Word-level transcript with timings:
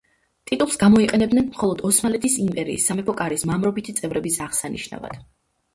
ტიტულს 0.51 0.77
გამოიყენებდნენ 0.83 1.45
მხოლოდ 1.49 1.83
ოსმალეთის 1.91 2.39
იმპერიის 2.47 2.89
სამეფო 2.91 3.17
კარის 3.21 3.47
მამრობითი 3.53 3.97
წევრების 4.01 4.45
აღსანიშნავად. 4.49 5.25